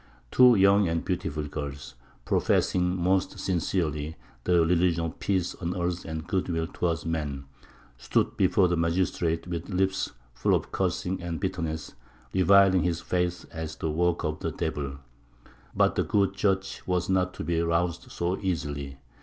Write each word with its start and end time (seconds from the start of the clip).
Two 0.31 0.55
young 0.55 0.87
and 0.87 1.05
beautiful 1.05 1.43
girls, 1.43 1.93
professing 2.25 2.95
most 2.97 3.37
sincerely 3.37 4.15
the 4.45 4.59
religion 4.65 5.05
of 5.05 5.19
"peace 5.19 5.53
on 5.53 5.79
earth 5.79 6.05
and 6.05 6.25
goodwill 6.25 6.65
towards 6.65 7.05
men," 7.05 7.45
stood 7.99 8.35
before 8.35 8.67
the 8.67 8.75
magistrate 8.75 9.45
with 9.45 9.69
lips 9.69 10.09
full 10.33 10.55
of 10.55 10.71
cursing 10.71 11.21
and 11.21 11.39
bitterness, 11.39 11.93
reviling 12.33 12.81
his 12.81 12.99
faith 12.99 13.45
as 13.51 13.75
"the 13.75 13.91
work 13.91 14.23
of 14.23 14.39
the 14.39 14.49
devil." 14.49 14.97
But 15.75 15.93
the 15.93 16.01
good 16.03 16.33
judge 16.33 16.81
was 16.87 17.07
not 17.07 17.35
to 17.35 17.43
be 17.43 17.61
roused 17.61 18.11
so 18.11 18.39
easily. 18.39 18.97